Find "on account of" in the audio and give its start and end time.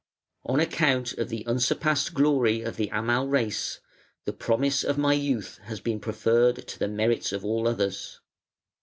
0.47-1.29